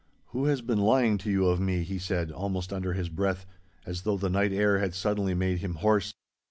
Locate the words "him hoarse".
5.59-6.11